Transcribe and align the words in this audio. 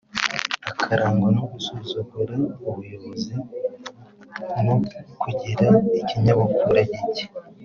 akarangwa 0.69 1.27
no 1.35 1.43
gusuzugura 1.51 2.35
ubuyobokzi 2.67 3.35
no 4.65 4.75
kugira 5.21 5.67
ikinyabupfura 5.99 6.81
gike 6.91 7.25